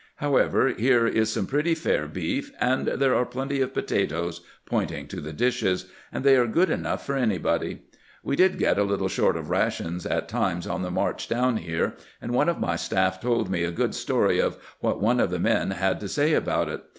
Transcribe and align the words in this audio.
However, 0.15 0.69
here 0.69 1.05
is 1.05 1.31
some 1.31 1.45
pretty 1.45 1.75
fair 1.75 2.07
beef, 2.07 2.51
and 2.59 2.87
there 2.87 3.13
are 3.13 3.23
plenty 3.23 3.61
of 3.61 3.71
potatoes," 3.75 4.41
pointing 4.65 5.07
to 5.09 5.21
the 5.21 5.31
dishes; 5.31 5.91
"and 6.11 6.23
they 6.23 6.35
are 6.37 6.47
good 6.47 6.71
enough 6.71 7.05
for 7.05 7.15
anybody. 7.15 7.83
We 8.23 8.35
did 8.35 8.57
get 8.57 8.79
a 8.79 8.83
little 8.83 9.07
short 9.09 9.37
of 9.37 9.51
rations 9.51 10.07
at 10.07 10.27
times 10.27 10.65
on 10.65 10.81
the 10.81 10.89
march 10.89 11.29
down 11.29 11.57
here, 11.57 11.93
and 12.19 12.31
one 12.33 12.49
of 12.49 12.59
my 12.59 12.77
staff 12.77 13.21
told 13.21 13.51
me 13.51 13.63
a 13.63 13.69
good 13.69 13.93
story 13.93 14.39
of 14.39 14.57
what 14.79 14.99
one 14.99 15.19
of 15.19 15.29
the 15.29 15.37
men 15.37 15.69
had 15.69 15.99
to 15.99 16.07
say 16.07 16.33
about 16.33 16.67
it. 16.67 16.81